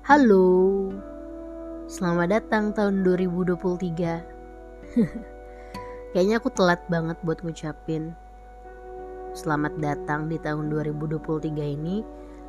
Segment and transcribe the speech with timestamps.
[0.00, 0.88] Halo,
[1.84, 3.52] selamat datang tahun 2023
[6.16, 8.16] Kayaknya aku telat banget buat ngucapin
[9.36, 12.00] Selamat datang di tahun 2023 ini.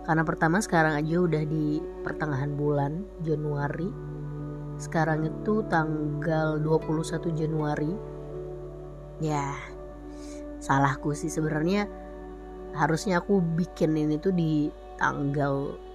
[0.08, 3.92] Karena pertama sekarang aja udah di pertengahan bulan Januari.
[4.80, 7.92] Sekarang itu tanggal 21 Januari.
[9.20, 9.60] Ya,
[10.64, 11.84] salahku sih sebenarnya.
[12.80, 15.91] Harusnya aku bikin ini tuh di tanggal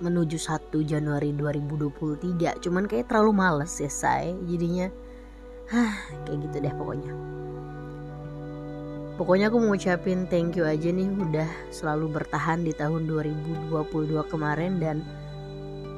[0.00, 4.92] menuju 1 Januari 2023 cuman kayak terlalu males ya say jadinya
[5.72, 5.94] hah
[6.28, 7.12] kayak gitu deh pokoknya.
[9.16, 13.72] Pokoknya aku mau ngucapin thank you aja nih udah selalu bertahan di tahun 2022
[14.28, 15.00] kemarin dan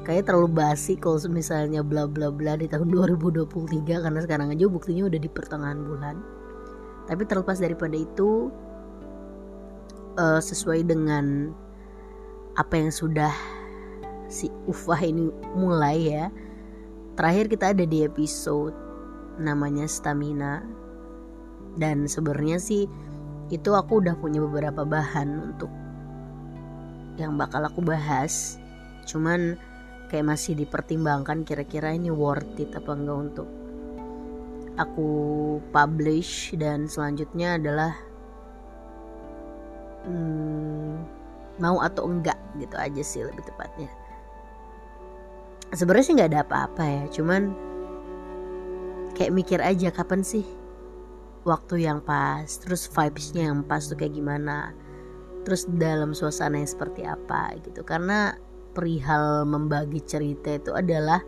[0.06, 5.10] kayak terlalu basi kalau misalnya bla bla bla di tahun 2023 karena sekarang aja buktinya
[5.10, 6.16] udah di pertengahan bulan.
[7.10, 8.54] Tapi terlepas daripada itu
[10.14, 11.50] uh, sesuai dengan
[12.54, 13.57] apa yang sudah
[14.28, 16.24] si Ufah ini mulai ya.
[17.16, 18.76] Terakhir kita ada di episode
[19.40, 20.62] namanya stamina.
[21.74, 22.86] Dan sebenarnya sih
[23.48, 25.72] itu aku udah punya beberapa bahan untuk
[27.16, 28.60] yang bakal aku bahas.
[29.08, 29.56] Cuman
[30.12, 33.48] kayak masih dipertimbangkan kira-kira ini worth it apa enggak untuk
[34.78, 35.10] aku
[35.74, 37.92] publish dan selanjutnya adalah
[40.06, 41.02] hmm,
[41.60, 43.90] mau atau enggak gitu aja sih lebih tepatnya
[45.78, 47.54] sebenarnya sih nggak ada apa-apa ya cuman
[49.14, 50.42] kayak mikir aja kapan sih
[51.46, 54.74] waktu yang pas terus vibesnya yang pas tuh kayak gimana
[55.48, 57.80] terus dalam suasana yang seperti apa gitu.
[57.80, 58.36] Karena
[58.76, 61.24] perihal membagi cerita itu adalah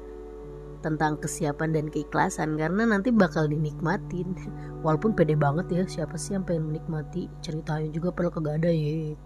[0.85, 4.37] tentang kesiapan dan keikhlasan karena nanti bakal dinikmatin.
[4.85, 9.17] Walaupun pede banget ya siapa sih yang pengen menikmati ceritanya juga perlu kagak ada ya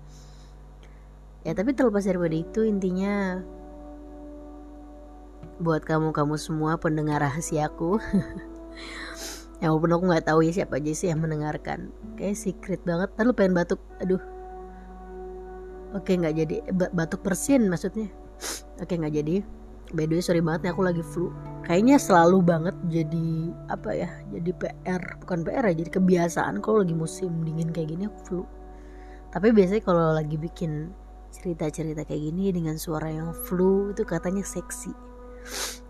[1.45, 3.45] ya tapi terlepas daripada itu intinya
[5.63, 7.99] buat kamu-kamu semua pendengar rahasiaku.
[9.63, 11.95] Yang walaupun aku nggak tahu ya siapa aja sih yang mendengarkan.
[12.19, 13.09] Kayak secret banget.
[13.17, 13.81] Lalu pengen batuk.
[14.03, 14.21] Aduh.
[15.95, 16.57] Oke nggak jadi.
[16.75, 18.11] Batuk persin maksudnya.
[18.83, 19.47] Oke nggak jadi.
[19.95, 21.31] By the way sorry banget nih aku lagi flu.
[21.65, 26.93] Kayaknya selalu banget jadi apa ya jadi PR bukan PR ya jadi kebiasaan kalau lagi
[26.93, 28.43] musim dingin kayak gini aku flu.
[29.31, 30.91] Tapi biasanya kalau lagi bikin
[31.31, 35.14] cerita-cerita kayak gini dengan suara yang flu itu katanya seksi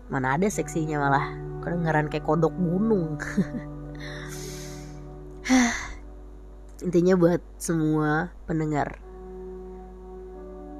[0.09, 1.25] mana ada seksinya malah.
[1.65, 3.17] Kedengaran kayak kodok gunung.
[6.85, 9.01] Intinya buat semua pendengar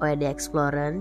[0.04, 1.00] OED Explorer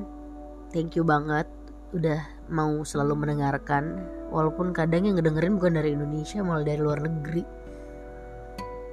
[0.71, 1.47] thank you banget
[1.95, 2.19] udah
[2.51, 4.03] mau selalu mendengarkan.
[4.35, 7.47] Walaupun kadang yang ngedengerin bukan dari Indonesia malah dari luar negeri.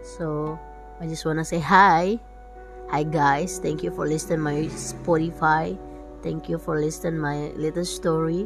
[0.05, 0.57] So
[1.01, 2.21] I just wanna say hi.
[2.93, 5.73] Hi guys thank you for listening my Spotify.
[6.21, 8.45] Thank you for listening my little story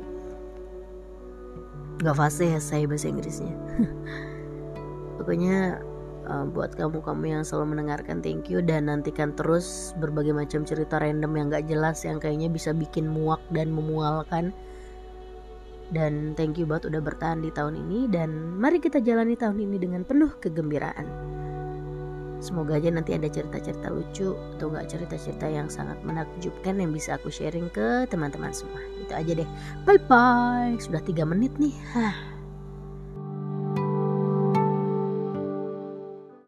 [2.01, 3.55] nggak fase ya saya bahasa Inggrisnya.
[5.19, 5.79] Pokoknya
[6.27, 8.59] uh, buat kamu-kamu yang selalu mendengarkan thank you.
[8.59, 13.41] Dan nantikan terus berbagai macam cerita random yang gak jelas yang kayaknya bisa bikin muak
[13.53, 14.51] dan memualkan.
[15.93, 18.09] Dan thank you banget udah bertahan di tahun ini.
[18.09, 21.07] Dan mari kita jalani tahun ini dengan penuh kegembiraan.
[22.43, 27.31] Semoga aja nanti ada cerita-cerita lucu atau gak cerita-cerita yang sangat menakjubkan yang bisa aku
[27.31, 29.49] sharing ke teman-teman semua itu aja deh.
[29.85, 31.73] Bye bye sudah tiga menit nih.
[31.93, 32.34] Hah.